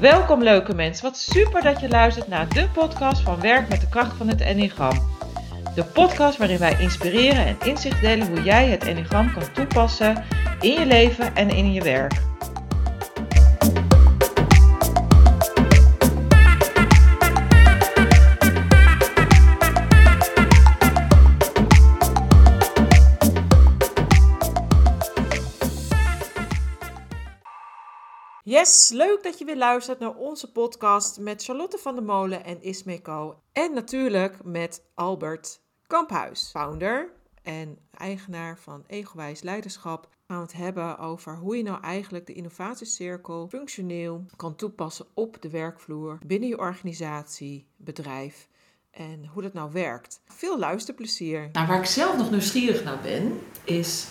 [0.00, 3.88] Welkom leuke mensen, wat super dat je luistert naar de podcast van Werk met de
[3.88, 5.00] kracht van het Enneagram.
[5.74, 10.24] De podcast waarin wij inspireren en inzicht delen hoe jij het Enneagram kan toepassen
[10.60, 12.12] in je leven en in je werk.
[28.56, 32.62] Yes, leuk dat je weer luistert naar onze podcast met Charlotte van der Molen en
[32.62, 33.42] Ismeco.
[33.52, 40.08] En natuurlijk met Albert Kamphuis, founder en eigenaar van Egowijs Leiderschap.
[40.26, 45.42] Gaan we het hebben over hoe je nou eigenlijk de innovatiecirkel functioneel kan toepassen op
[45.42, 48.48] de werkvloer, binnen je organisatie, bedrijf
[48.90, 50.20] en hoe dat nou werkt.
[50.24, 51.48] Veel luisterplezier.
[51.52, 54.06] Nou, waar ik zelf nog nieuwsgierig naar ben, is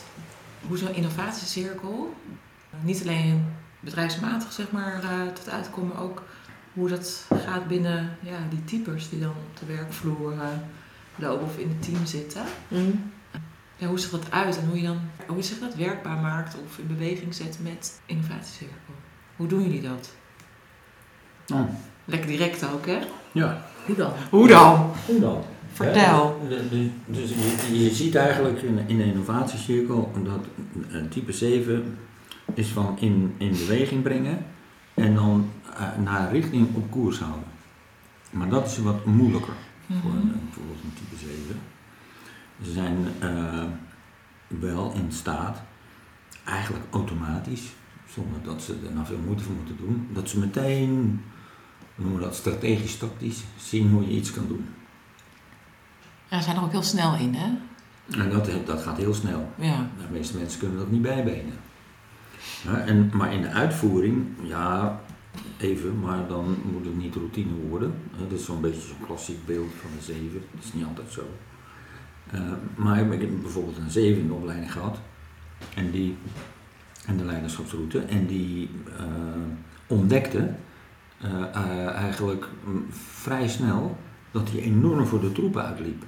[0.68, 2.14] hoe zo'n innovatiecirkel
[2.84, 6.24] niet alleen bedrijfsmatig zeg maar, uh, tot uitkomen, ook
[6.74, 10.48] hoe dat gaat binnen ja, die types die dan op de werkvloer uh,
[11.16, 12.42] lopen of in het team zitten.
[12.68, 13.12] Mm.
[13.78, 16.56] Ja, hoe ziet dat uit en hoe je dan hoe je zich dat werkbaar maakt
[16.66, 18.94] of in beweging zet met innovatiecirkel?
[19.36, 20.14] Hoe doen jullie dat?
[21.54, 21.70] Oh.
[22.06, 23.00] Lekker direct ook, hè?
[23.32, 23.66] Ja.
[23.86, 24.14] Hoe dan?
[24.30, 24.92] Hoe dan?
[25.06, 25.44] Hoe dan?
[25.74, 26.48] Vertel.
[26.50, 26.58] Ja,
[27.06, 27.30] dus
[27.70, 30.46] je, je, ziet eigenlijk in, in de innovatiecirkel dat
[31.10, 31.98] type 7
[32.54, 34.46] is van in, in beweging brengen
[34.94, 37.48] en dan uh, naar richting op koers houden.
[38.32, 39.54] Maar dat is wat moeilijker
[40.02, 40.38] voor een, mhm.
[40.44, 41.62] bijvoorbeeld een type 7.
[42.64, 43.64] Ze zijn uh,
[44.48, 45.62] wel in staat,
[46.44, 47.64] eigenlijk automatisch,
[48.10, 51.22] zonder dat ze er nou veel moeite voor moeten doen, dat ze meteen,
[51.96, 54.66] we noemen dat strategisch tactisch, zien hoe je iets kan doen.
[56.28, 57.54] Ja, ze zijn er ook heel snel in, hè?
[58.20, 59.52] En dat, dat gaat heel snel.
[59.58, 59.90] Ja.
[59.98, 61.54] De meeste mensen kunnen dat niet bijbenen.
[62.66, 65.00] Ja, en, maar in de uitvoering, ja,
[65.58, 67.94] even, maar dan moet het niet routine worden.
[68.20, 70.42] Dat is zo'n beetje zo'n klassiek beeld van een zeven.
[70.52, 71.22] Dat is niet altijd zo.
[72.34, 72.42] Uh,
[72.76, 75.00] maar ik heb bijvoorbeeld een zeven in de opleiding gehad.
[75.76, 76.18] En, die,
[77.06, 78.00] en de leiderschapsroute.
[78.00, 79.06] En die uh,
[79.88, 80.50] ontdekte
[81.26, 81.56] uh,
[81.96, 82.48] eigenlijk
[82.90, 83.98] vrij snel
[84.32, 86.04] dat hij enorm voor de troepen uitliep.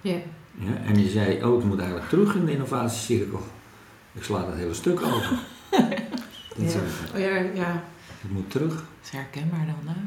[0.00, 0.18] Ja.
[0.58, 3.40] ja en die zei, oh, ik moet eigenlijk terug in de innovatiecirkel.
[4.12, 5.38] Ik sla dat hele stuk over.
[6.56, 6.80] Ja.
[7.14, 7.84] Oh, ja, ja.
[8.20, 8.74] Het moet terug.
[8.74, 10.00] Dat is herkenbaar dan, hè?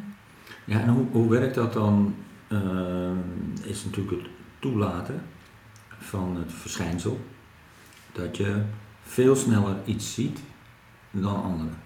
[0.65, 2.15] Ja, en hoe, hoe werkt dat dan?
[2.47, 3.11] Uh,
[3.63, 5.21] is natuurlijk het toelaten
[5.99, 7.19] van het verschijnsel
[8.11, 8.61] dat je
[9.03, 10.39] veel sneller iets ziet
[11.11, 11.77] dan anderen.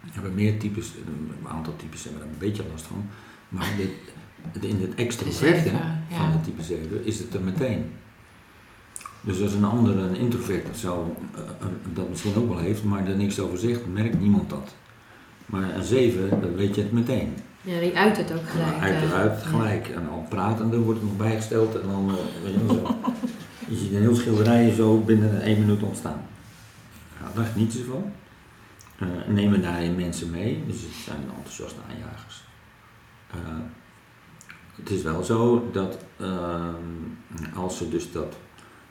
[0.00, 3.06] We hebben meer types, een aantal types hebben er een beetje last van,
[3.48, 3.90] maar dit,
[4.60, 5.70] in het extroverte
[6.08, 7.92] van het type 7 is het er meteen.
[9.24, 11.40] Dus als een ander, een introvert, zou, uh,
[11.92, 14.74] dat misschien ook wel heeft, maar er niks over zegt, merkt niemand dat.
[15.46, 17.34] Maar een 7, dan weet je het meteen.
[17.62, 18.80] Ja, die uit het ook gelijk.
[18.80, 19.88] Uit het uit gelijk.
[19.88, 22.06] En al pratende wordt het nog bijgesteld en dan,
[22.42, 22.98] weet je, zo.
[23.68, 26.22] je ziet een heel schilderij zo binnen één minuut ontstaan.
[27.20, 28.12] Nou, daar is niets van.
[29.02, 32.44] Uh, nemen daarin mensen mee, dus het zijn enthousiaste aanjagers.
[33.34, 33.40] Uh,
[34.76, 36.74] het is wel zo dat uh,
[37.54, 38.36] als ze dus dat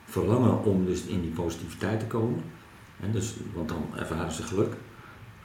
[0.04, 2.42] verlangen om dus in die positiviteit te komen.
[2.96, 4.72] Hè, dus, want dan ervaren ze geluk.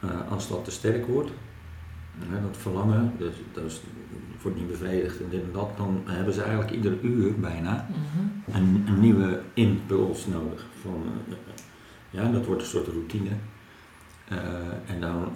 [0.04, 1.30] Uh, als dat te sterk wordt,
[2.18, 3.80] hè, dat verlangen, dus, dat
[4.42, 8.56] wordt niet bevredigd en dit en dat, dan hebben ze eigenlijk ieder uur bijna mhm.
[8.56, 10.66] een, een, nieuwe impuls nodig.
[10.82, 11.34] Van, uh,
[12.10, 13.30] ja, dat wordt een soort routine.
[14.32, 14.38] Uh,
[14.94, 15.28] en dan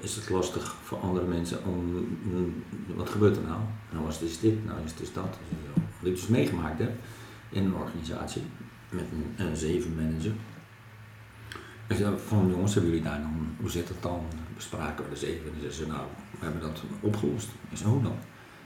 [0.00, 3.60] is het lastig voor andere mensen om, mm, wat gebeurt er nou?
[3.90, 5.38] Nou was het dus dit, nou is het dus dat.
[6.00, 6.88] Dit is meegemaakt hè
[7.52, 8.42] in een organisatie
[8.90, 10.32] met een, een zeven manager.
[11.86, 14.20] Ik zei van jongens, hebben jullie daar dan, hoe zit het dan?
[14.54, 15.52] Bespraken we de zeven.
[15.54, 17.48] En ze zei nou, we hebben dat opgelost.
[17.70, 18.16] Ik zei, hoe dan?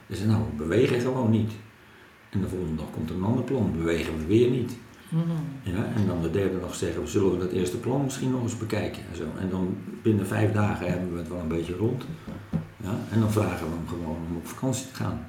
[0.09, 1.51] Ze zei nou, we bewegen gewoon niet.
[2.29, 4.77] En de volgende dag komt er een ander plan, bewegen we weer niet.
[5.09, 5.21] Mm
[5.63, 8.41] ja, en dan de derde dag zeggen we, zullen we dat eerste plan misschien nog
[8.41, 9.01] eens bekijken.
[9.11, 9.23] En, zo.
[9.39, 12.03] en dan binnen vijf dagen hebben we het wel een beetje rond.
[12.77, 15.25] Ja, en dan vragen we hem gewoon om op vakantie te gaan.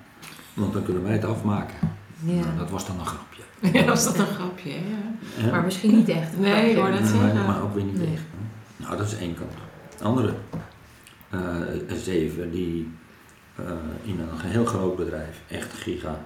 [0.54, 1.76] Want dan kunnen wij het afmaken.
[2.24, 2.32] Ja.
[2.34, 3.42] Nou, dat was dan een grapje.
[3.72, 5.50] Ja, was dat een grapje, ja.
[5.50, 6.38] Maar misschien niet echt.
[6.38, 7.46] Nee, hoor dat zeggen.
[7.46, 8.22] Maar ook weer niet echt.
[8.76, 9.52] Nou, dat is één kant.
[10.02, 10.34] Andere
[11.34, 11.40] uh,
[11.94, 12.88] zeven die
[13.60, 13.66] uh,
[14.02, 16.24] in een heel groot bedrijf, echt giga,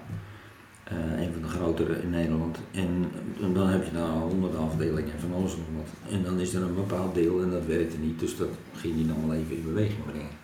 [0.92, 2.58] uh, een van de grotere in Nederland.
[2.70, 3.10] En,
[3.42, 6.12] en dan heb je nou honderd afdelingen en van alles nog wat.
[6.12, 9.06] En dan is er een bepaald deel en dat werkte niet, dus dat ging die
[9.06, 10.40] dan wel even in beweging brengen.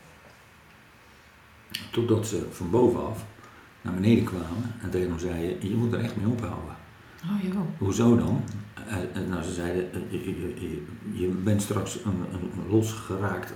[1.90, 3.24] Totdat ze van bovenaf
[3.82, 6.76] naar beneden kwamen en tegen hem zeiden, je moet er echt mee ophouden.
[7.24, 7.78] Oh joh.
[7.78, 8.42] Hoezo dan?
[8.88, 10.82] Uh, nou, ze zeiden, je,
[11.12, 13.52] je, bent straks een, een losgeraakt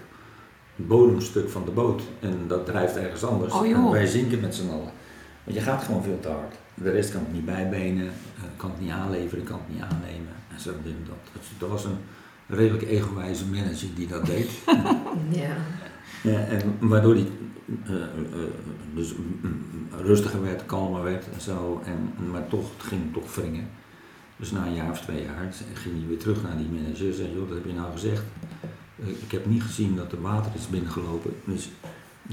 [0.76, 3.54] bodemstuk van de boot en dat drijft ergens anders.
[3.54, 4.92] Oh, en wij zinken met z'n allen.
[5.44, 6.54] Want je gaat gewoon veel te hard.
[6.74, 10.32] De rest kan het niet bijbenen, eh, kan het niet aanleveren, kan het niet aannemen.
[10.54, 11.42] En zo dit en dat.
[11.58, 11.98] Dat was een
[12.46, 14.50] redelijk egoïsche manager die dat deed.
[15.30, 15.56] Ja.
[16.22, 17.26] Ja, en waardoor eh, eh,
[18.94, 21.80] dus mm, mm, rustiger werd, kalmer werd en zo.
[21.84, 23.68] En, maar toch, het ging toch wringen.
[24.36, 27.14] Dus na een jaar of twee jaar ging hij weer terug naar die manager en
[27.14, 28.22] zei, joh, dat heb je nou gezegd.
[29.00, 31.70] Eh, Ik heb niet gezien dat er water is binnengelopen, dus,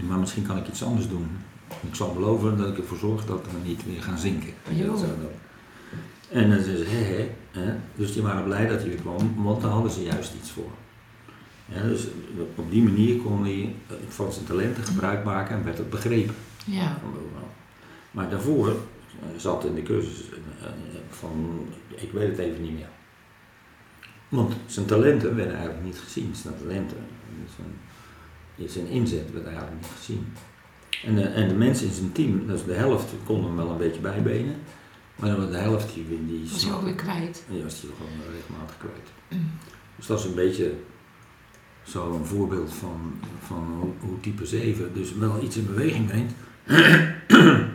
[0.08, 1.28] maar misschien kan ik iets anders doen.
[1.90, 4.54] Ik zal beloven dat ik ervoor zorg dat we niet weer gaan zinken.
[4.86, 5.00] Dat.
[6.32, 7.30] En dan zei ze, hé, hé,
[7.62, 7.74] hè.
[7.96, 10.72] Dus die waren blij dat hij weer kwam, want daar hadden ze juist iets voor.
[11.74, 12.08] Ja, dus
[12.56, 13.76] op die manier kon hij
[14.08, 16.36] van zijn talenten gebruik maken en werd het begrepen.
[16.66, 16.98] Ja.
[18.12, 18.76] Maar daarvoor
[19.38, 20.24] zat in de cursus
[21.10, 22.90] van, ik weet het even niet meer.
[24.30, 26.36] Want zijn talenten werden eigenlijk niet gezien.
[26.36, 26.98] Zijn talenten,
[27.56, 30.34] zijn, zijn inzet werd eigenlijk niet gezien.
[31.04, 33.78] En de, en de mensen in zijn team, dus de helft kon hem wel een
[33.78, 34.56] beetje bijbenen.
[35.16, 37.44] Maar de helft die, die Was je ook weer kwijt.
[37.50, 39.44] die was die gewoon regelmatig kwijt.
[39.96, 40.74] Dus dat is een beetje
[41.84, 46.34] zo een voorbeeld van, van hoe, hoe type 7 dus wel iets in beweging brengt.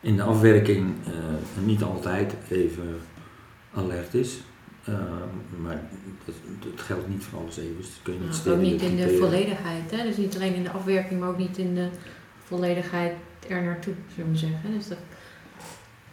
[0.00, 3.00] in de afwerking eh, niet altijd even
[3.74, 4.40] alert is.
[4.84, 4.94] Eh,
[5.62, 5.82] maar
[6.24, 7.86] dat, dat geldt niet voor alle zevens.
[7.86, 9.90] Dat kun je niet Nou, ook niet in de volledigheid.
[9.90, 10.02] Hè?
[10.02, 11.88] Dus niet alleen in de afwerking, maar ook niet in de
[12.44, 13.12] volledigheid
[13.48, 14.72] er naartoe, zullen we zeggen.
[14.72, 14.98] Dus dat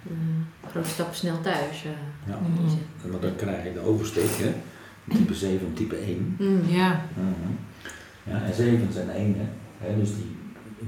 [0.03, 1.81] eh, grote stap snel thuis.
[1.81, 2.39] Ja,
[3.05, 4.53] want dan krijg je de oversteek, hè.
[5.09, 6.35] Type 7 en type 1.
[6.39, 6.61] Mm.
[6.67, 7.05] Ja.
[7.17, 7.51] Mhm.
[8.23, 9.35] Ja, en zeven zijn ene.
[9.77, 10.35] Hè, dus die,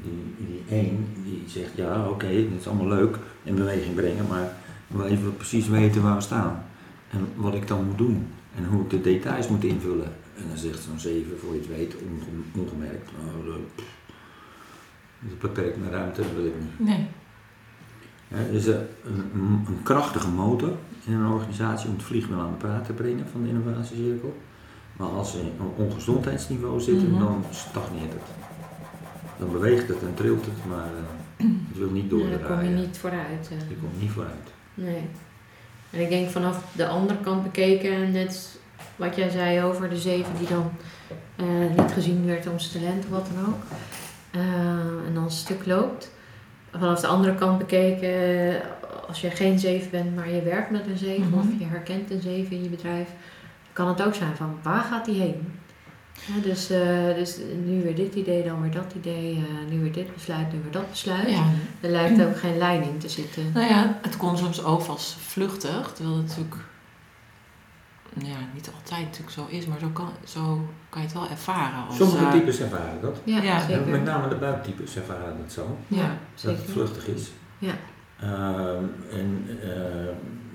[0.04, 4.44] die, die één die zegt, ja oké, het is allemaal leuk in beweging brengen, maar
[4.90, 6.64] ik wil even precies weten waar we staan.
[7.10, 8.28] En wat ik dan moet doen.
[8.56, 10.12] En hoe ik de details moet invullen.
[10.38, 13.10] En dan zegt zo'n zeven, voor je het weet, onge- ongemerkt.
[13.26, 13.86] Nou, eh, pff,
[15.20, 16.88] dat beperkt mijn ruimte, dat wil ik niet.
[16.90, 17.06] Nee.
[18.28, 18.76] Hè, dus eh,
[19.06, 20.72] een, een, een krachtige motor
[21.06, 24.38] in een organisatie om het vliegwiel aan de praat te brengen van de innovatiecirkel.
[24.98, 27.20] Maar als ze op ongezondheidsniveau zitten, Mhm.
[27.20, 28.22] dan stagneert het.
[29.40, 32.38] Dan beweegt het en trilt het, maar eh, het wil niet Ja, daar kom je
[32.38, 32.76] doordraaien.
[32.76, 33.50] niet vooruit.
[33.52, 33.70] eh.
[33.70, 34.52] Je komt niet vooruit.
[34.74, 35.06] Nee.
[35.90, 38.60] En ik denk vanaf de andere kant bekeken, net
[38.96, 40.72] wat jij zei over de zeven die dan
[41.36, 41.46] eh,
[41.84, 43.62] niet gezien werd om zijn talent of wat dan ook.
[45.08, 46.12] en dan een stuk loopt.
[46.72, 48.62] Vanaf de andere kant bekeken,
[49.12, 51.38] als je geen zeven bent, maar je werkt met een zeven Mhm.
[51.40, 53.08] of je herkent een zeven in je bedrijf,
[53.74, 55.54] kan het ook zijn van waar gaat die heen?
[56.26, 59.92] Ja, dus, eh, dus nu weer dit idee, dan weer dat idee, eh, nu weer
[59.92, 61.30] dit besluit, nu weer dat besluit.
[61.30, 61.44] Ja.
[61.82, 63.52] Er lijkt ook geen lijn in te zitten.
[63.54, 66.56] Nou ja, het komt soms over als vluchtig, terwijl het natuurlijk
[68.18, 71.88] ja, niet altijd natuurlijk zo is, maar zo kan, zo kan je het wel ervaren.
[71.88, 73.22] Als, Sommige eh, types ervaren dat.
[73.24, 73.88] Ja, Ja, zeker.
[73.88, 75.78] Met name de buiktypes ervaren dat zo.
[75.88, 76.08] Ja, Dat
[76.52, 76.72] het zeker.
[76.74, 77.32] vluchtig is.
[77.60, 77.74] Ja.
[78.22, 80.14] Ehm, en ehm,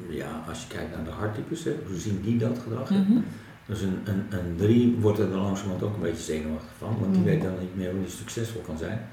[0.08, 2.90] ja, als je kijkt naar de harttypes, hè, hoe zien die dat gedrag?
[2.90, 3.18] Mhm.
[3.66, 7.12] Dus een, een, een drie wordt er dan langzamerhand ook een beetje zenuwachtig van, want
[7.12, 7.30] die Mhm.
[7.30, 9.08] weet dan niet meer hoe die succesvol kan zijn,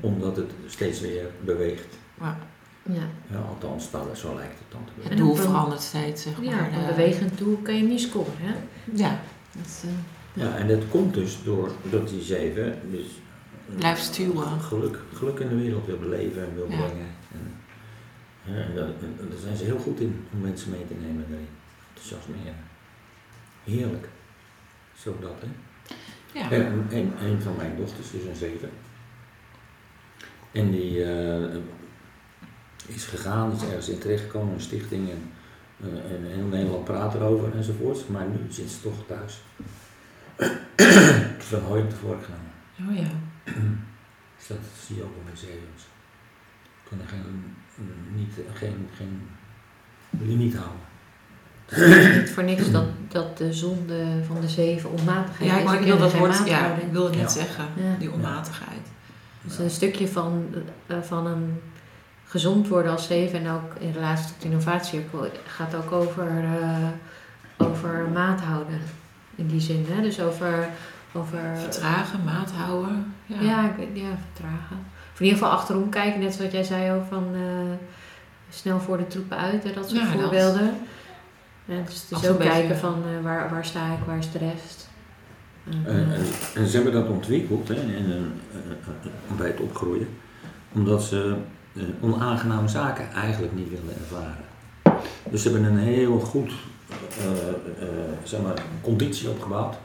[0.00, 1.94] omdat het steeds weer beweegt.
[2.20, 2.36] Ja.
[3.30, 5.16] Ja, althans, dat, zo lijkt het dan te Het bewegen.
[5.16, 6.66] doel verandert steeds, zeg Ja, maar.
[6.66, 8.32] op een de- bewegend doel kan je niet scoren.
[8.36, 8.54] Hè?
[8.92, 9.20] Ja,
[9.52, 13.06] Dat, eh, Ja, en dat komt dus doordat die zeven dus
[13.70, 14.60] eh, Blijft stuwen.
[14.60, 16.76] Geluk, geluk in de wereld wil beleven en wil Ja.
[16.76, 17.06] brengen.
[17.32, 17.40] En,
[18.54, 21.48] ja, en, en daar zijn ze heel goed in om mensen mee te nemen daarin.
[21.88, 22.64] Enthousiasmeren.
[23.64, 24.08] Heerlijk.
[24.96, 25.48] Zo dat, hè.
[26.38, 26.50] ja.
[26.50, 28.70] En een, een van mijn dochters is een zeven.
[30.52, 31.56] En die eh,
[32.86, 35.10] is gegaan, is ergens in terechtgekomen, een stichting.
[35.10, 35.32] En,
[35.80, 38.08] eh, en heel Nederland praat erover enzovoort.
[38.08, 39.42] Maar nu zit ze toch thuis.
[41.38, 42.52] Van hooi op de vork genomen.
[42.88, 43.10] Oh ja.
[44.36, 45.86] Dus dat zie je ook wel met zevens.
[46.88, 47.56] Kunnen geen,
[48.14, 49.28] niet, geen, geen
[50.10, 50.80] limiet houden.
[51.66, 55.78] het is niet voor niks dat, dat de zonde van de zeven onmatigheid Ja, ik
[55.78, 57.20] Ze wil dat woord, ja, ik wil het Ja.
[57.20, 57.96] niet zeggen, Ja.
[57.98, 58.86] die onmatigheid.
[59.42, 60.46] Dus een stukje van,
[60.86, 61.60] eh, van een
[62.24, 66.88] gezond worden als zeven en ook in relatie tot innovatiecirkel gaat ook over, eh,
[67.56, 68.80] over maat houden.
[69.34, 70.02] In die zin, hè?
[70.02, 70.68] Dus over...
[71.12, 73.14] over Vertragen, maat houden.
[73.26, 73.40] Ja.
[73.40, 74.86] Ja, ik ja, vertragen.
[75.18, 77.40] In ieder geval achterom kijken, net zoals jij zei ook van eh,
[78.50, 80.20] snel voor de troepen uit, hè, dat soort Ja, dat.
[80.20, 80.74] voorbeelden.
[81.64, 84.38] Ja, dus dus ook beetje- kijken van eh, waar, waar sta ik, waar is de
[84.38, 84.88] rest.
[85.70, 88.32] En, En, eh, en, en ze hebben dat ontwikkeld hè, in, een-
[89.36, 90.08] bij het opgroeien,
[90.72, 91.36] omdat ze
[91.76, 94.44] eh, onaangename zaken eigenlijk niet willen ervaren.
[95.30, 96.52] Dus ze hebben een heel goed
[97.18, 97.48] eh,
[97.88, 97.88] eh,
[98.22, 99.76] zeg maar, conditie opgebouwd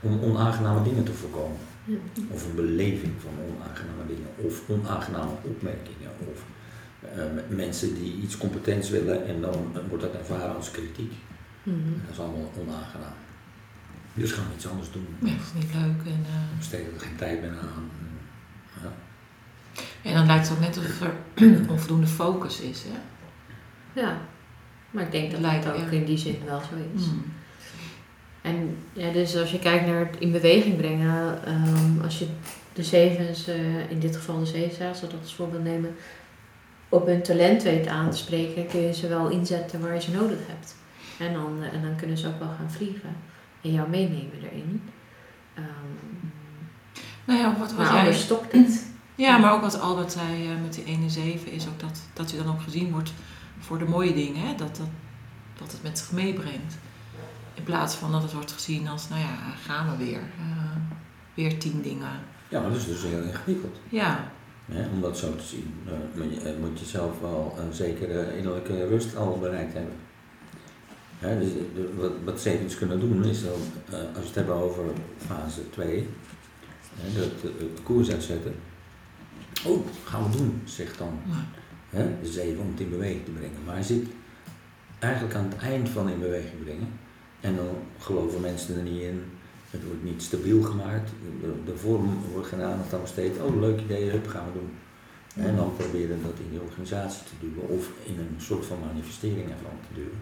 [0.00, 1.56] om onaangename dingen te voorkomen.
[1.84, 1.96] Ja.
[2.28, 4.28] Of een beleving van onaangename dingen.
[4.36, 6.10] Of onaangename opmerkingen.
[6.32, 6.44] Of
[7.00, 11.12] eh, mensen die iets competents willen en dan wordt dat ervaren als kritiek.
[11.62, 11.76] Mhm.
[12.02, 13.18] Dat is allemaal onaangenaam.
[14.14, 15.06] Dus gaan we iets anders doen.
[15.18, 16.06] Ja, dat is niet leuk.
[16.14, 17.90] En, eh, We steken er geen tijd meer aan.
[18.82, 18.92] Ja.
[20.02, 21.14] en dan lijkt het ook net alsof er
[21.72, 22.82] onvoldoende focus is.
[22.82, 22.98] Hè?
[24.00, 24.18] Ja,
[24.90, 27.06] maar ik denk dat Lijkt, het ook in die zin wel zo is.
[27.06, 27.24] Mm.
[28.42, 32.26] En ja, dus als je kijkt naar het in beweging brengen, ehm, als je
[32.72, 35.94] de zevens, eh, in dit geval de zeven, als we dat als voorbeeld nemen,
[36.88, 40.10] op hun talent weet aan te spreken, kun je ze wel inzetten waar je ze
[40.10, 40.74] nodig hebt.
[41.18, 43.16] En dan, eh, en dan kunnen ze ook wel gaan vliegen
[43.62, 44.82] en jou meenemen erin.
[45.54, 46.28] Ehm,
[47.24, 47.98] Nou ja, wat, wat maar jij...
[47.98, 48.84] anders stopt het.
[49.14, 52.30] Ja, maar ook wat Albert zei eh, met die ene zeven is ook dat, dat
[52.30, 53.12] je dan ook gezien wordt
[53.58, 54.46] voor de mooie dingen.
[54.46, 54.54] Hè?
[54.54, 54.88] Dat, dat,
[55.58, 56.78] dat het met zich meebrengt.
[57.60, 59.36] In plaats van dat het wordt gezien als, nou ja,
[59.66, 60.18] gaan we weer.
[60.18, 60.76] eh,
[61.34, 62.08] weer tien dingen.
[62.48, 63.76] ja, maar dat is dus heel ingewikkeld.
[63.88, 64.30] Ja,
[64.64, 65.74] Hè, om dat zo te zien.
[65.86, 69.94] Eh, moet, je, zelf wel een zekere innerlijke rust al bereikt hebben.
[71.18, 71.50] Hè, dus
[71.96, 73.60] wat, wat kunnen doen is eh, als
[74.14, 74.84] we het hebben over
[75.26, 76.08] fase 2,
[76.94, 78.54] hè, dat, de koers uitzetten.
[79.66, 81.20] Oh, gaan we doen, zegt dan
[81.90, 83.64] hè, de zeven om het in beweging te brengen.
[83.64, 84.06] Maar hij zit
[84.98, 86.88] eigenlijk aan het eind van in beweging brengen.
[87.40, 87.68] En dan
[87.98, 89.24] geloven mensen er niet in.
[89.70, 91.10] Het wordt niet stabiel gemaakt.
[91.64, 93.40] De, vorm wordt geen aandacht aan besteed.
[93.40, 94.70] Oh, leuk idee, hup, gaan we doen.
[95.46, 99.50] En dan proberen dat in die organisatie te duwen of in een soort van manifestering
[99.50, 100.18] ervan te duwen.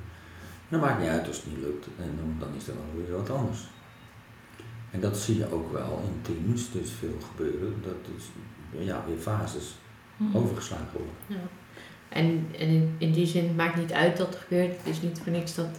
[0.68, 1.87] Dat maakt niet uit als het niet lukt.
[1.98, 3.58] En dan, dan is er wel weer wat anders.
[4.90, 8.25] En dat zie je ook wel in teams, dus veel gebeuren, dat dus,
[8.87, 9.75] ja, weer fases
[10.18, 10.37] Mhm.
[10.37, 11.14] overgeslagen worden.
[11.26, 11.48] Ja.
[12.08, 14.76] En, en in, in die zin maakt niet uit dat het gebeurt.
[14.76, 15.78] Het is niet voor niks dat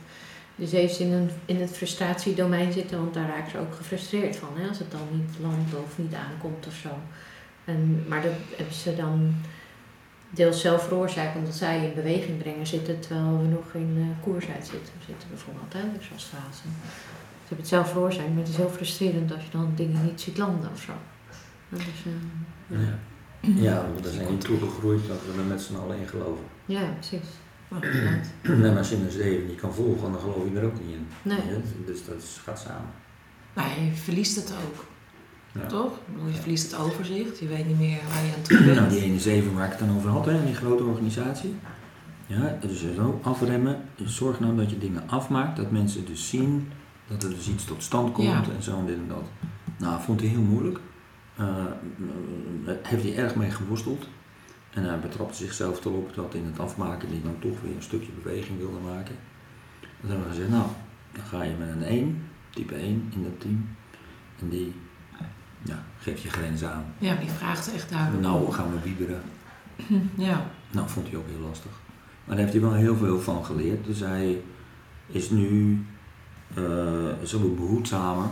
[0.60, 4.50] de zeefs in, een, in het frustratiedomein zitten, want daar raken ze ook gefrustreerd van,
[4.56, 6.90] hè, als het dan niet landt of niet aankomt of zo.
[7.66, 9.36] En, maar dat hebben ze dan
[10.30, 14.46] deels zelf veroorzaakt, omdat zij in beweging brengen zitten, terwijl we nog in eh, koers
[14.48, 16.62] uit zitten, zitten bijvoorbeeld, hè, dus als fase.
[16.62, 20.22] Ze hebben het zelf veroorzaakt, maar het is heel frustrerend als je dan dingen niet
[20.22, 20.94] ziet landen of zo.
[21.70, 22.86] Dat is, eh, ja.
[22.86, 22.98] Ja.
[23.42, 26.44] Ja, want we zijn niet toegegroeid dat we er met z'n allen in geloven.
[26.66, 27.28] ja, precies.
[27.80, 28.28] Maar inderdaad.
[28.44, 31.08] En als je een zeven niet kan volgen, dan geloof je er ook niet in.
[31.22, 31.38] Nee.
[31.38, 32.90] Ja, dus dat is- gaat samen.
[33.54, 34.86] Maar je verliest het ook,
[35.62, 35.66] Ja.
[35.68, 35.92] toch?
[36.32, 38.76] Je verliest het overzicht, je weet niet meer waar je aan toe bent.
[38.76, 41.56] Nou, die ene zeven waar ik het dan over had, hè, in die grote organisatie.
[42.26, 43.82] Ja, dus zo afremmen.
[43.96, 46.72] Dus zorg nou dat je dingen afmaakt, dat mensen dus zien
[47.08, 48.44] dat er dus iets tot stand komt Ja.
[48.56, 49.24] en zo en dit en dat.
[49.78, 50.80] Nou, vond hij heel moeilijk.
[51.36, 51.46] Eh,
[52.82, 54.08] heeft hij erg mee geworsteld.
[54.74, 58.12] En hij betrapte zichzelf erop dat in het afmaken die dan toch weer een stukje
[58.24, 59.16] beweging wilde maken.
[60.02, 60.68] Dan hebben we gezegd, nou,
[61.12, 63.68] dan ga je met een 1, type 1 in dat team.
[64.40, 64.76] En die
[65.62, 66.86] ja, geeft je grenzen aan.
[66.98, 68.22] Ja, die vraagt echt duidelijk.
[68.24, 69.22] Nou, gaan we wieberen.
[70.16, 70.46] Ja.
[70.72, 71.72] Nou, vond hij ook heel lastig.
[72.26, 73.86] Maar daar heeft hij wel heel veel van geleerd.
[73.86, 74.42] Dus hij
[75.08, 75.80] is nu
[76.56, 78.26] eh zo behoedzamer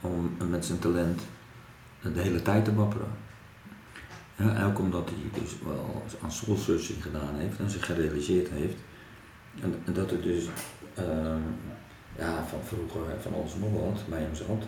[0.00, 1.20] om met zijn talent
[2.00, 3.08] de hele tijd te wapperen.
[4.36, 8.76] Ja, ook omdat hij dus wel aan soul searching gedaan heeft en zich gerealiseerd heeft.
[9.60, 10.48] En, en dat het dus
[10.94, 11.40] ehm,
[12.18, 14.66] ja, van vroeger van nog wat bij hem zat.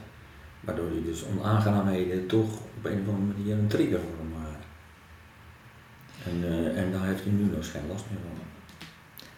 [0.60, 4.28] Waardoor hij dus onaangenaamheden toch op een of andere manier een trigger voor hem.
[6.24, 8.46] En, eh, en daar heeft hij nu nog geen last meer van.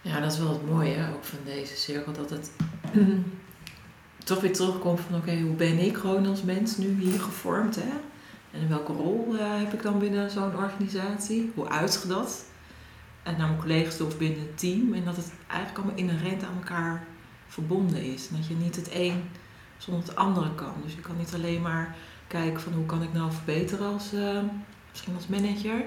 [0.01, 2.13] Ja, dat is wel het mooie ook van deze cirkel.
[2.13, 2.51] Dat het
[4.25, 7.93] toch weer terugkomt van oké, hoe ben ik gewoon als mens nu hier gevormd hè?
[8.53, 11.53] En in welke rol eh, heb ik dan binnen zo'n organisatie?
[11.55, 12.45] Hoe uitziet dat?
[13.23, 14.95] En naar mijn collega's toe of binnen het team.
[14.95, 17.05] En dat het eigenlijk allemaal inherent aan elkaar
[17.49, 18.29] verbonden is.
[18.29, 19.23] En dat je niet het een
[19.79, 20.73] zonder het andere kan.
[20.85, 24.39] Dus je kan niet alleen maar kijken van hoe kan ik nou verbeteren als, eh,
[24.91, 25.85] misschien als manager.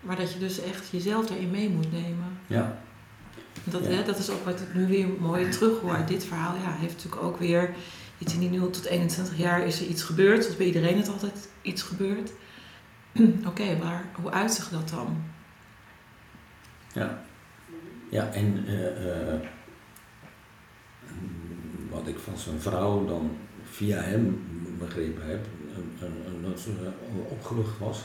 [0.00, 2.38] Maar dat je dus echt jezelf daarin mee moet nemen.
[2.46, 2.78] Ja,
[3.64, 3.90] Dat, Ja.
[3.90, 6.54] hè, dat is ook wat ik nu weer mooi terug hoor uit dit verhaal.
[6.54, 7.74] Ja, heeft natuurlijk ook weer
[8.18, 10.42] iets in die 0 tot 21 jaar is er iets gebeurd.
[10.42, 12.30] Zoals bij iedereen het altijd iets gebeurt.
[13.50, 15.22] Oké, maar hoe uitzicht dat dan?
[16.92, 17.26] ja.
[18.10, 18.86] Ja, en eh,
[19.34, 19.40] eh,
[21.90, 23.36] wat ik van zijn vrouw dan
[23.70, 24.46] via hem
[24.78, 25.46] begrepen heb,
[25.76, 27.98] een- een- een- dat ze eh, opgelucht was,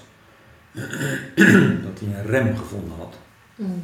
[1.85, 3.17] dat hij een rem gevonden had.
[3.55, 3.83] Mm.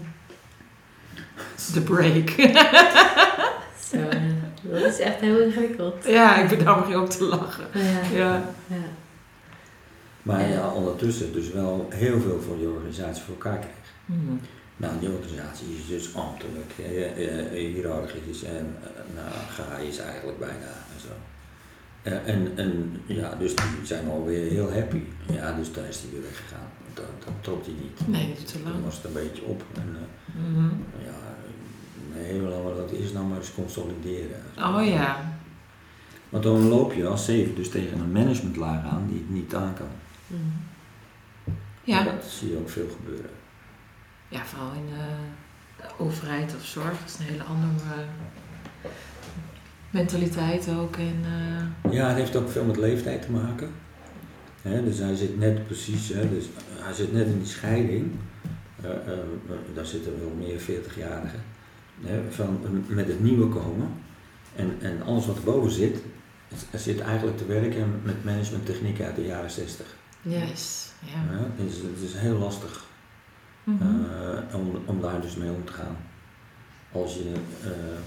[1.73, 2.29] De break.
[3.89, 4.48] Zo, ja.
[4.61, 6.05] Dat is echt heel ingewikkeld.
[6.05, 7.65] ja, ik ben daar ook te lachen.
[7.73, 8.17] Ja.
[8.17, 8.43] Ja.
[8.67, 8.75] ja.
[10.21, 10.69] Maar Ja.
[10.71, 13.73] ondertussen dus wel heel veel voor die organisatie voor elkaar kreeg.
[14.05, 14.39] Hmm.
[14.77, 20.39] Nou, die organisatie is dus ambtelijk, eh, eh, hiërarchisch en uh, nou, gaai is eigenlijk
[20.39, 20.53] bijna
[20.93, 21.07] en zo.
[22.01, 25.01] Eh, en, en ja, dus die zijn alweer heel happy.
[25.31, 26.67] Ja, dus daar is hij weer weggegaan.
[26.93, 28.07] Dat, dat trok hij niet.
[28.07, 28.73] Nee, niet te lang.
[28.75, 29.63] Toen was het een beetje op.
[29.73, 30.65] En, eh, Mhm.
[31.05, 31.28] ja,
[32.63, 34.41] maar dat is nou maar eens consolideren.
[34.57, 35.37] Oh ja.
[36.29, 39.73] Want dan loop je als zeven dus tegen een managementlaag aan die het niet aan
[39.73, 39.87] kan.
[40.27, 40.41] Mhm.
[41.83, 42.03] Ja.
[42.03, 43.29] Dat zie je ook veel gebeuren.
[44.27, 46.99] ja, vooral in de overheid of zorg.
[46.99, 48.01] Dat is een hele andere
[48.81, 48.89] eh,
[49.89, 50.95] mentaliteit ook.
[50.95, 53.71] En, eh, Ja, het heeft ook veel met leeftijd te maken.
[54.61, 56.45] Dus hij zit net precies, dus
[56.79, 58.11] hij zit net in die scheiding.
[58.81, 59.19] Eh, eh,
[59.73, 61.43] daar zitten wel meer 40-jarigen.
[62.01, 63.87] Hè, van, met het nieuwe komen.
[64.55, 65.97] En, en alles wat erboven zit,
[66.47, 69.85] het- zit eigenlijk te werken met managementtechnieken uit de jaren 60.
[70.21, 70.91] yes.
[71.05, 71.35] Ja.
[71.37, 72.87] Ja, dus het is heel lastig
[73.63, 73.83] Mhm.
[73.83, 75.97] eh, om, om daar dus mee om te gaan.
[76.91, 77.31] Als je
[77.63, 77.99] eh,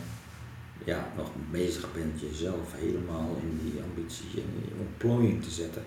[0.84, 5.82] ja, nog bezig bent jezelf helemaal in die ambitie en die ontplooiing te zetten.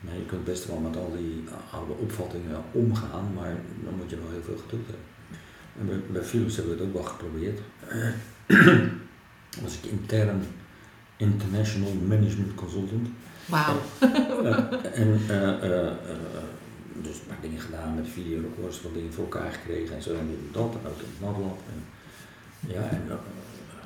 [0.00, 4.16] Nou, je kunt best wel met al die oude opvattingen omgaan, maar dan moet je
[4.16, 5.04] wel heel veel geduld hebben.
[5.78, 7.60] En bij, bij Philips hebben we het ook wel geprobeerd.
[9.62, 10.42] was ik intern
[11.16, 13.08] International Management Consultant.
[13.46, 13.76] Wauw.
[13.98, 14.56] Eh,
[14.94, 15.92] en eh, eh, eh,
[17.02, 20.26] dus een paar dingen gedaan met videorecords, wat dingen voor elkaar gekregen en zo en
[20.26, 20.74] dit en dat.
[20.74, 21.58] En ook in het.
[21.72, 21.84] En,
[22.72, 23.18] ja, en dan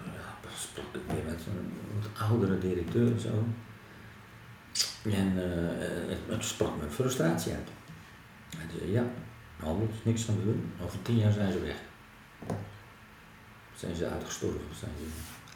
[0.05, 3.45] ja, sprak ik weer met een wat oudere directeur en zo.
[5.11, 7.69] En eh, het, het sprak me frustratie uit.
[8.57, 9.05] Hij zei, ja,
[9.65, 10.73] nou, niks aan doen.
[10.85, 11.77] Over tien jaar zijn ze weg.
[13.77, 15.05] Zijn ze uitgestorven, zijn ze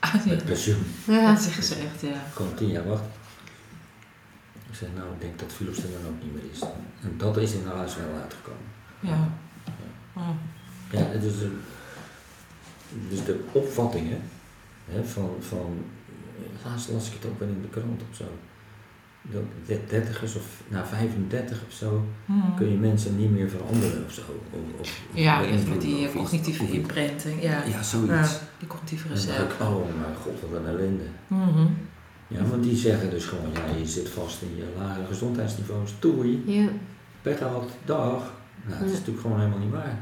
[0.01, 0.35] Ah, ja.
[0.35, 0.83] met pensioen.
[1.07, 1.33] Ja.
[1.33, 2.23] Dat zeggen ze echt, ja.
[2.33, 3.11] Gewoon tien jaar wachten.
[4.71, 6.61] Ik zei, nou, ik denk dat Philips er dan ook niet meer is.
[7.03, 8.63] En dat is inderdaad wel uitgekomen.
[9.01, 9.29] Ja.
[10.13, 10.29] Oh.
[10.91, 11.61] Ja, het is een,
[13.09, 14.23] dus de opvattingen
[14.85, 15.85] hè, van, van,
[16.65, 18.25] laatst las ik het ook wel in de krant of zo.
[19.89, 22.57] Dertigers of na 35 of zo Mhm.
[22.57, 24.23] kun je mensen niet meer veranderen of zo.
[24.51, 26.73] Of, of Ja, met die of cognitieve iets.
[26.73, 27.43] imprinting.
[27.43, 27.63] Ja.
[27.65, 28.11] Ja, zoiets.
[28.33, 29.65] Ja, die cognitieve reserve.
[29.65, 31.05] oh mijn god, wat een ellende.
[31.27, 31.67] Mhm.
[32.29, 36.43] Ja, want die zeggen dus gewoon, ja, je zit vast in je lage gezondheidsniveaus, toei.
[36.47, 36.69] Ja.
[37.23, 38.33] pech gehad, dag.
[38.67, 39.99] Nou, dat is natuurlijk gewoon helemaal niet waar.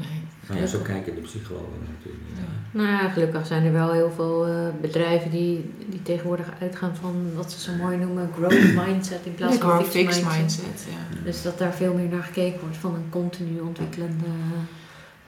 [0.00, 0.60] Nee.
[0.60, 2.84] Ja, zo kijken de psychologen natuurlijk niet naar.
[2.84, 7.34] Nou ja, gelukkig zijn er wel heel veel eh, bedrijven die, die tegenwoordig uitgaan van
[7.34, 10.64] wat ze zo mooi noemen growth mindset in plaats Ja, van fixed mindset.
[10.66, 10.86] mindset.
[10.90, 11.22] Ja.
[11.24, 14.24] Dus dat daar veel meer naar gekeken wordt van een continu ontwikkelende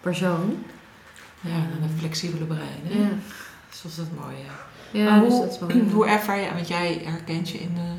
[0.01, 0.65] persoon.
[1.41, 2.81] Ja, en een flexibele brein.
[2.83, 2.99] Hè?
[3.03, 3.09] Ja,
[3.71, 5.01] Zoals dat mooi, ja.
[5.01, 7.91] ja maar dus hoe, dat is hoe ervaar je, want jij herkent je in de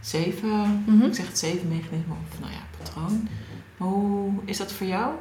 [0.00, 1.02] zeven, Mhm.
[1.02, 3.28] ik zeg het zeven mechanisme of nou ja, patroon.
[3.76, 5.14] Maar hoe is dat voor jou?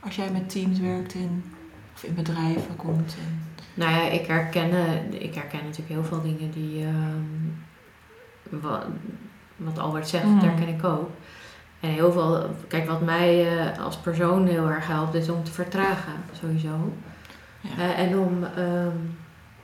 [0.00, 1.44] Als jij met teams werkt in,
[1.94, 3.16] of in bedrijven komt.
[3.18, 3.42] En,
[3.74, 6.84] Nou ja, ik herken, eh, ik herken natuurlijk heel veel dingen die...
[6.84, 8.84] ehm, wat,
[9.56, 10.34] wat Albert zegt, Mm.
[10.34, 11.10] dat herken ik ook.
[11.80, 12.50] En heel veel...
[12.68, 16.92] Kijk, wat mij eh, als persoon heel erg helpt, is om te vertragen, sowieso.
[17.60, 17.70] ja.
[17.78, 18.96] Eh, en om, ehm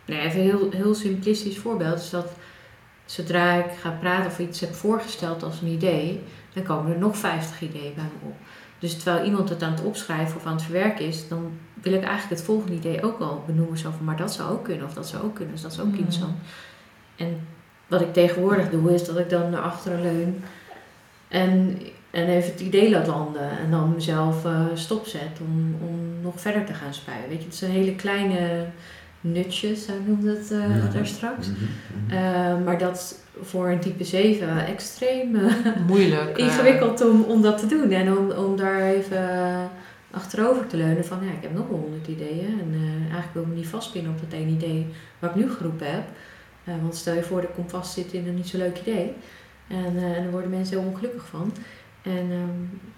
[0.06, 2.32] nou even een heel, heel simplistisch voorbeeld is dat
[3.04, 7.16] zodra ik ga praten of iets heb voorgesteld als een idee, dan komen er nog
[7.16, 8.36] 50 ideeën bij me op.
[8.78, 11.50] Dus terwijl iemand het aan het opschrijven of aan het verwerken is, dan
[11.82, 13.78] wil ik eigenlijk het volgende idee ook al benoemen.
[13.78, 15.80] Zo van, maar dat zou ook kunnen of dat zou ook kunnen, dus dat is
[15.80, 15.96] ook Mhm.
[15.96, 16.34] interessant.
[17.16, 17.46] En
[17.86, 20.44] wat ik tegenwoordig doe, is dat ik dan naar achteren leun
[21.28, 21.78] en,
[22.10, 23.50] en even het idee laat landen.
[23.58, 27.28] En dan mezelf eh, stopzet om, om nog verder te gaan spuien.
[27.28, 28.66] Weet je, het zijn hele kleine
[29.32, 31.46] nutjes, zo noemde het eh, daar straks.
[31.46, 31.58] Mhm,
[32.06, 32.16] mhm.
[32.16, 35.52] Eh, maar dat is voor een type 7 extreem eh,
[35.86, 36.38] Moeilijk.
[36.46, 37.90] ingewikkeld om, om dat te doen.
[37.90, 39.70] En om, om daar even
[40.14, 42.60] achterover te leunen van, ja, ik heb nog wel honderd ideeën.
[42.60, 44.86] En eh, eigenlijk wil ik me niet vastpinnen op dat één idee
[45.18, 46.04] wat ik nu geroepen heb.
[46.64, 49.12] Eh, want stel je voor dat ik kom vastzitten in een niet zo leuk idee.
[49.68, 51.52] En, eh, en daar worden mensen heel ongelukkig van.
[52.02, 52.88] En ehm,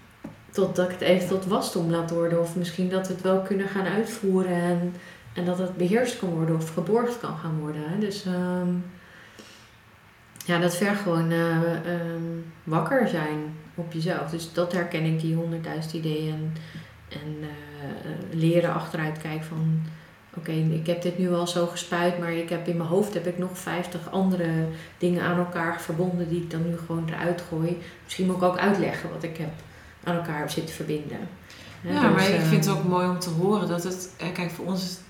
[0.51, 2.41] totdat ik het even tot wasdom laat worden.
[2.41, 4.61] Of misschien dat we het wel kunnen gaan uitvoeren.
[4.61, 4.93] En,
[5.37, 7.81] en dat het beheerst kan worden of geborgd kan gaan worden.
[7.89, 7.99] Hè.
[7.99, 8.69] Dus ehm,
[10.45, 12.21] ja, dat vergt gewoon eh, ehm,
[12.63, 14.29] wakker zijn op jezelf.
[14.29, 16.51] Dus dat herken ik, die honderdduizend ideeën.
[17.09, 19.81] En, eh, leren achteruit kijken van...
[20.37, 23.27] Oké, ik heb dit nu al zo gespuit, maar ik heb in mijn hoofd heb
[23.27, 24.49] ik nog 50 andere
[24.97, 27.77] dingen aan elkaar verbonden die ik dan nu gewoon eruit gooi.
[28.03, 29.49] Misschien moet ik ook uitleggen wat ik heb
[30.03, 31.17] aan elkaar zitten verbinden.
[31.81, 34.49] Ja, dus, maar ik eh, vind het ook mooi om te horen dat het, kijk
[34.51, 35.05] voor ons is, het-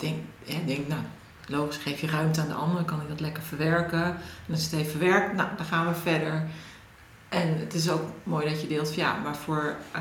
[0.00, 1.00] denk, hè, denk nou,
[1.46, 4.04] logisch, geef je ruimte aan de ander, kan ik dat lekker verwerken.
[4.46, 6.46] En als het heeft verwerkt, nou, dan gaan we verder.
[7.28, 10.00] En het is ook mooi dat je deelt van ja, maar voor eh,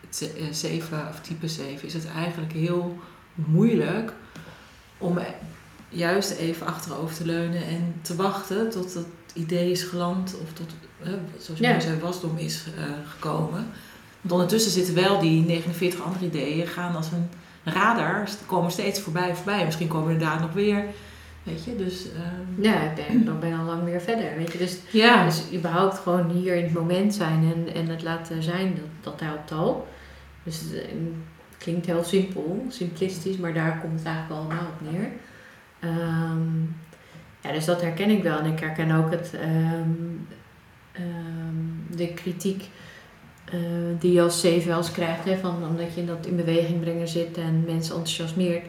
[0.00, 2.98] het eh, 7 of type 7 is het eigenlijk heel
[3.34, 4.12] moeilijk
[4.98, 5.24] om eh,
[5.88, 10.70] juist even achterover te leunen en te wachten tot dat idee is geland of tot,
[11.38, 11.80] zoals je Ja.
[11.80, 13.66] zei, wasdom is eh, gekomen.
[14.20, 17.28] Want ondertussen zitten wel die 49 andere ideeën, gaan als een
[17.64, 19.64] radar, st- komen steeds voorbij, voorbij.
[19.64, 20.84] Misschien komen er daar nog weer,
[21.42, 22.06] weet je, dus...
[22.12, 24.36] ehm, Ja, ik denk, dan ben je al lang weer verder.
[24.36, 24.58] Weet je?
[24.58, 28.74] Dus, ja, dus überhaupt gewoon hier in het moment zijn en, en het laten zijn,
[28.74, 29.88] dat, dat helpt al.
[30.42, 30.80] Dus het eh,
[31.58, 35.08] klinkt heel simpel, simplistisch, maar daar komt het eigenlijk allemaal op neer.
[35.80, 36.60] Ehm,
[37.40, 38.38] ja, dus dat herken ik wel.
[38.38, 39.90] En ik herken ook het, ehm,
[40.92, 42.68] ehm, de kritiek
[43.54, 43.60] eh,
[43.98, 45.24] die je als wel eens krijgt.
[45.24, 48.64] Hè, van, omdat je in dat in beweging brengen zit en mensen enthousiasmeert.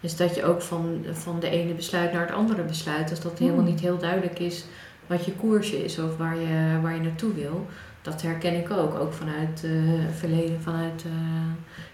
[0.00, 3.08] Is dat je ook van, van de ene besluit naar het andere besluit.
[3.08, 3.70] Dus dat het helemaal Hmm.
[3.70, 4.64] niet heel duidelijk is
[5.06, 7.66] wat je koers is of waar je, waar je naartoe wil.
[8.02, 8.94] Dat herken ik ook.
[8.94, 11.12] Ook vanuit het verleden, vanuit eh,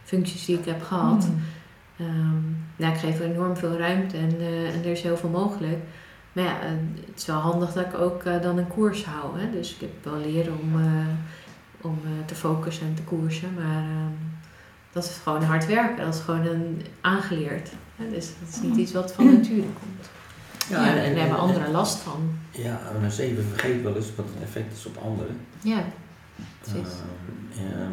[0.05, 1.29] functies die ik heb gehad.
[1.29, 2.57] Mm.
[2.77, 4.37] Nou, ik geef er enorm veel ruimte en,
[4.73, 5.79] en er is heel veel mogelijk.
[6.33, 6.57] Maar ja,
[7.07, 9.41] het is wel handig dat ik ook dan een koers hou.
[9.41, 9.51] Hè?
[9.51, 10.81] Dus ik heb wel leren om,
[11.83, 13.55] om eh, te focussen en te koersen.
[13.55, 14.13] Maar ehm,
[14.93, 16.05] dat is gewoon hard werken.
[16.05, 17.71] Dat is gewoon een aangeleerd.
[17.97, 18.11] Hè?
[18.11, 20.11] Dus dat is niet iets wat van nature komt.
[20.69, 22.39] Ja, en, daar hebben anderen last van.
[22.51, 25.37] Ja, en een zeven vergeet wel eens wat het effect is op anderen.
[25.61, 25.85] Ja,
[26.61, 26.93] precies.
[27.57, 27.93] Ehm, ehm,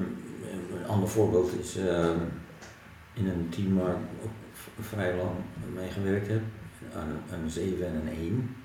[0.82, 2.18] een ander voorbeeld is ehm,
[3.14, 4.32] in een team waar ik ook
[4.86, 5.36] vrij lang
[5.74, 6.42] mee gewerkt heb,
[6.94, 8.56] een, een 7 en een 1.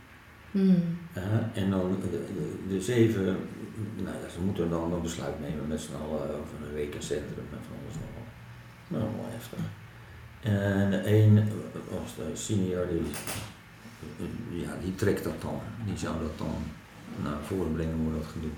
[0.55, 0.83] Hmm.
[1.55, 2.25] En dan de,
[2.69, 3.25] de, 7,
[3.97, 7.63] nou, ja, ze moeten dan een besluit nemen met z'n allen over een rekencentrum en
[7.69, 8.29] van alles nog wel.
[8.99, 9.59] Nou, wel heftig.
[10.41, 11.35] En de 1
[11.91, 13.03] was de senior, die,
[14.63, 15.61] ja, die trekt dat dan.
[15.87, 16.55] Die zou dat dan
[17.23, 18.51] naar voren brengen hoe dat gedoe.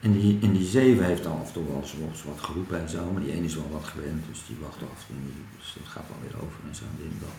[0.00, 2.88] En die, en die 7 heeft dan af en toe wel eens wat- geroepen en
[2.88, 5.74] zo, maar die 1 is wel wat gewend, dus die wacht af en toe, dus
[5.78, 6.84] dat gaat wel weer over en zo.
[6.98, 7.36] Dit en dat.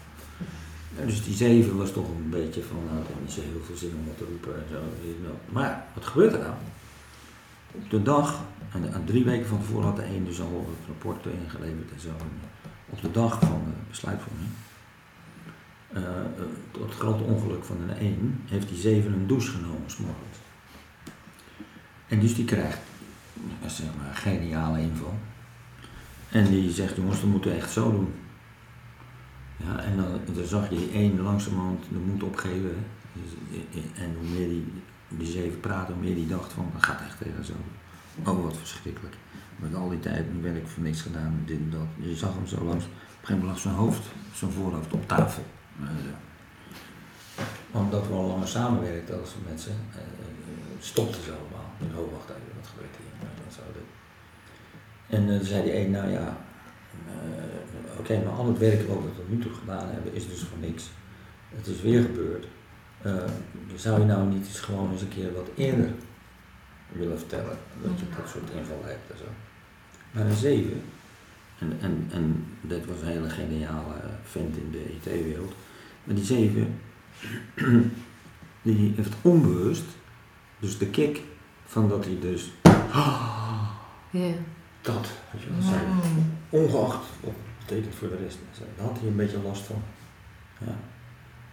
[1.05, 3.93] Dus die 7 was toch een beetje van, nou, heeft niet zo heel veel zin
[3.99, 4.79] om wat te roepen en zo.
[5.23, 5.53] dat.
[5.53, 6.53] Maar wat gebeurt er nou?
[7.71, 10.87] Op de dag, en, en drie weken van tevoren had de 1 dus al het
[10.87, 12.09] rapport ingeleverd en zo.
[12.89, 14.49] Op de dag van de besluitvorming,
[15.87, 19.89] eh, eh, tot het grote ongeluk van een 1, heeft die 7 een douche genomen,
[19.91, 20.37] s'morgens.
[22.07, 22.79] En dus die krijgt,
[23.65, 25.13] zeg maar, geniale inval.
[26.29, 28.13] En die zegt, jongens, dat moeten we echt zo doen.
[29.57, 32.75] Ja, en dan, dan zag je die één langzamerhand de moed opgeven.
[33.13, 34.73] Dus, eh, eh, En hoe meer die,
[35.07, 37.53] die zeven praten, hoe meer die dacht van, dat gaat echt tegen zo.
[38.25, 39.15] Oh, wat verschrikkelijk.
[39.55, 42.07] Met al die tijd, nu ben ik voor niks gedaan, dit en dat.
[42.09, 45.07] Je zag hem zo langs, op een gegeven moment lag zijn hoofd, zijn voorhoofd op
[45.07, 45.45] tafel.
[45.81, 45.87] Eh.
[47.71, 50.03] Omdat we al langer samenwerkten als met ze, eh, eh,
[50.79, 51.69] stopte ze allemaal.
[51.79, 53.11] Dacht, oh, wacht even, wat gebeurt hier?
[53.19, 53.85] Nou.
[55.07, 56.37] En eh, toen zei die een, nou ja,
[57.07, 60.39] eh, oké, maar al het werk wat we tot nu toe gedaan hebben is dus
[60.39, 60.89] voor niks.
[61.55, 62.47] Het is weer gebeurd.
[63.01, 63.13] Eh,
[63.75, 65.91] zou je nou niet eens gewoon eens een keer wat eerder
[66.91, 69.25] willen vertellen dat je dat soort inval hebt en zo?
[70.11, 70.81] Maar een 7,
[71.59, 73.93] en, en, en dit was een hele geniale
[74.23, 75.53] vent in de IT-wereld,
[76.03, 76.79] maar die 7,
[78.61, 79.85] die heeft onbewust,
[80.59, 81.21] dus de kick
[81.65, 82.51] van dat hij dus,
[84.81, 85.81] dat, weet je wel, zei.
[86.49, 88.37] Ongeacht wat het betekent voor de rest.
[88.77, 89.81] Daar had hij een beetje last van.
[90.59, 90.75] Ja.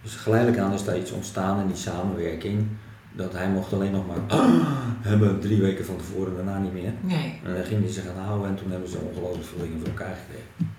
[0.01, 2.67] Dus geleidelijk aan is daar iets ontstaan in die samenwerking.
[3.11, 4.39] Dat hij mocht alleen nog maar
[5.09, 6.93] hebben drie weken van tevoren en daarna niet meer.
[7.01, 7.39] Nee.
[7.43, 9.87] En dan ging hij zich aan houden en toen hebben ze ongelooflijk veel dingen voor
[9.87, 10.73] elkaar gekregen.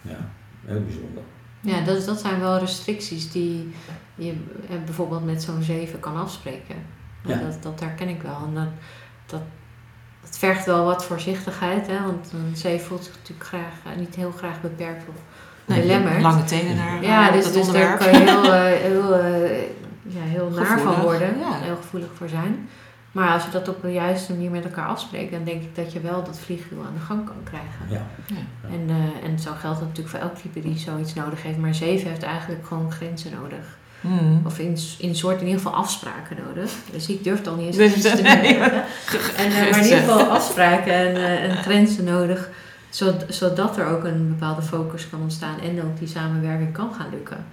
[0.00, 0.30] Ja,
[0.64, 1.22] heel bijzonder.
[1.60, 3.74] Ja, dat, dat zijn wel restricties die
[4.14, 4.34] je
[4.68, 6.76] eh, bijvoorbeeld met zo'n 7 kan afspreken.
[7.24, 7.38] Ja.
[7.38, 8.44] Dat, dat herken ik wel.
[8.46, 8.68] En dat,
[9.26, 9.42] dat,
[10.22, 12.02] dat vergt wel wat voorzichtigheid, hè?
[12.02, 15.14] want een 7 voelt zich natuurlijk graag, eh, niet heel graag beperkt of
[15.70, 16.22] Nee, belemmerd.
[16.22, 19.60] Lange tenen naar Ja, eh, dus, dat dus daar kan je heel, eh, heel, eh,
[20.02, 21.58] ja, heel naar van worden, ja.
[21.60, 22.68] heel gevoelig voor zijn.
[23.12, 25.92] Maar als je dat op de juiste manier met elkaar afspreekt, dan denk ik dat
[25.92, 27.86] je wel dat vliegwiel aan de gang kan krijgen.
[27.88, 28.06] Ja.
[28.70, 31.58] En, eh, en zo geldt dat natuurlijk voor elk type die zoiets nodig heeft.
[31.58, 33.78] Maar 7 heeft eigenlijk gewoon grenzen nodig.
[34.00, 34.42] Mm.
[34.46, 36.72] Of in, in soort in ieder geval afspraken nodig.
[36.92, 38.56] Dus ik durf dan niet eens Dus, te nee.
[38.56, 38.72] En,
[39.52, 42.50] eh, maar in ieder geval afspraken en, eh, en grenzen nodig.
[42.90, 45.60] Zod- zodat er ook een bepaalde focus kan ontstaan.
[45.60, 47.44] En ook die samenwerking kan gaan lukken.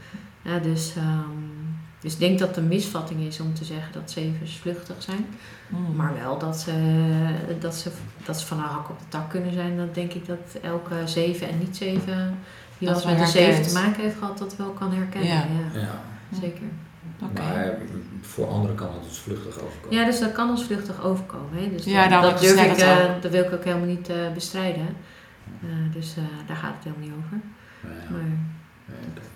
[0.42, 1.38] Ja, dus, ehm,
[2.02, 5.26] dus ik denk dat het een misvatting is om te zeggen dat zevens vluchtig zijn.
[5.68, 5.96] Mm.
[5.96, 6.72] Maar wel dat ze,
[7.60, 7.90] dat, ze,
[8.26, 9.78] dat ze van een hak op de tak kunnen zijn.
[9.78, 12.38] Dan denk ik dat elke zeven en niet zeven
[12.78, 15.30] die Dat wel met een zeven te maken heeft gehad, dat wel kan herkennen.
[15.30, 15.46] Ja.
[15.74, 16.02] Ja, ja.
[16.42, 16.68] Zeker.
[17.22, 17.42] Oké.
[17.42, 17.78] Maar
[18.22, 19.98] voor anderen kan het dus vluchtig overkomen.
[19.98, 21.50] Ja, dus dat kan als vluchtig overkomen.
[21.64, 21.70] Hè?
[21.70, 24.88] Dus Ja, dat, dat, durf ik, eh, dat wil ik ook helemaal niet eh, bestrijden.
[25.62, 27.38] Eh, dus eh, daar gaat het helemaal niet over.
[27.84, 28.12] Ja.
[28.12, 28.38] Maar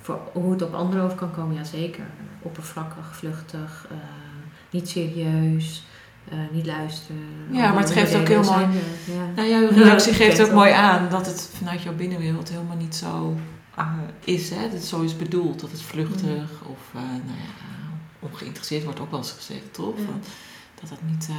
[0.01, 2.03] voor hoe het op anderen over kan komen, ja zeker.
[2.41, 3.97] Oppervlakkig, vluchtig, eh,
[4.69, 5.85] niet serieus,
[6.29, 7.21] eh, niet luisteren.
[7.51, 8.71] Ja, maar het geeft ook heel mooi- zijn
[9.05, 9.23] ja.
[9.35, 13.35] Nou, jouw reactie geeft ook mooi aan dat het vanuit jouw binnenwereld helemaal niet zo
[13.35, 13.41] eh,
[14.23, 14.49] is.
[14.49, 14.69] Hè?
[14.71, 17.79] Dat zo is bedoeld, dat het vluchtig of eh, nou ja,
[18.19, 19.97] ongeïnteresseerd wordt ook wel eens gezegd, toch?
[19.97, 20.03] Ja.
[20.81, 21.35] Dat dat niet, eh,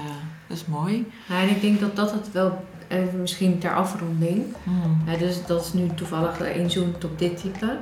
[0.47, 1.07] dat is mooi.
[1.29, 5.03] Ja, en ik denk dat dat het wel, even misschien ter afronding, Hmm.
[5.07, 7.79] Ja, dus dat is nu toevallig inzoomt op dit type.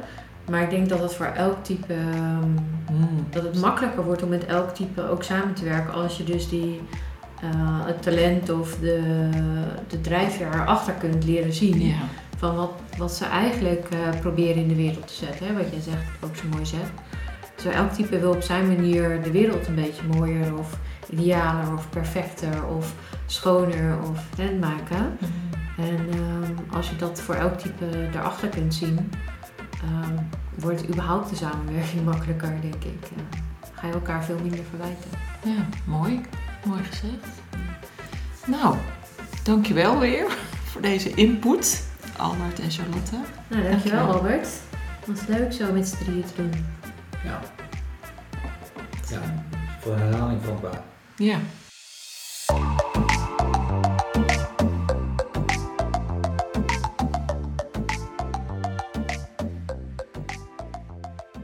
[0.50, 2.48] Maar ik denk dat het voor elk type, ehm,
[2.86, 3.26] Hmm.
[3.30, 6.48] dat het makkelijker wordt om met elk type ook samen te werken als je dus
[6.48, 6.80] die,
[7.40, 9.28] eh, het talent of de,
[9.88, 11.94] de drijfveer erachter kunt leren zien.
[12.40, 15.46] Van wat, wat ze eigenlijk eh, proberen in de wereld te zetten.
[15.46, 15.52] Hè?
[15.52, 16.90] Wat jij zegt, ook zo mooi zegt.
[17.56, 20.78] Zo elk type wil op zijn manier de wereld een beetje mooier of
[21.10, 22.94] idealer of perfecter of
[23.26, 25.16] schoner of hè, maken.
[25.18, 25.84] Hmm.
[25.84, 29.10] En ehm, als je dat voor elk type erachter kunt zien,
[29.82, 30.16] ehm,
[30.54, 33.08] wordt überhaupt de samenwerking makkelijker, denk ik.
[33.72, 35.10] Ga je elkaar veel minder verwijten.
[35.44, 36.20] Ja, mooi.
[36.64, 37.26] Mooi gezegd.
[38.46, 38.76] Nou,
[39.42, 40.36] dankjewel weer
[40.70, 41.89] voor deze input,
[42.20, 43.16] Albert en Charlotte.
[43.48, 44.12] Nou, dankjewel Dankjewel.
[44.12, 44.48] Albert.
[45.00, 46.66] Het was leuk zo met z'n drieën te doen.
[47.24, 47.40] Ja.
[49.08, 49.44] Ja,
[49.80, 50.80] voor herhaling waar.
[51.16, 51.38] Ja.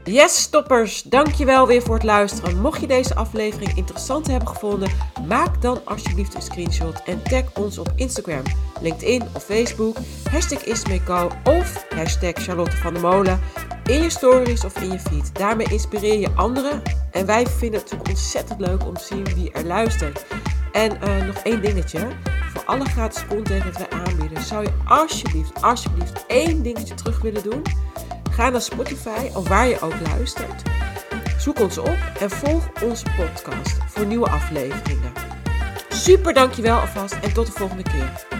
[0.07, 2.61] Yes, stoppers, dankjewel weer voor het luisteren.
[2.61, 4.89] Mocht je deze aflevering interessant hebben gevonden,
[5.27, 8.43] maak dan alsjeblieft een screenshot en tag ons op Instagram,
[8.81, 9.97] LinkedIn of Facebook,
[10.31, 13.39] hashtag Ismeco of hashtag Charlotte van der Molen
[13.85, 15.35] in je stories of in je feed.
[15.35, 19.51] Daarmee inspireer je anderen en wij vinden het natuurlijk ontzettend leuk om te zien wie
[19.51, 20.25] er luistert.
[20.71, 22.07] En eh, nog één dingetje,
[22.53, 27.43] voor alle gratis content dat wij aanbieden, zou je alsjeblieft, alsjeblieft één dingetje terug willen
[27.43, 27.61] doen.
[28.37, 30.61] Ga naar Spotify of waar je ook luistert.
[31.37, 35.11] Zoek ons op en volg onze podcast voor nieuwe afleveringen.
[35.89, 38.36] Super dankjewel alvast en tot de volgende keer.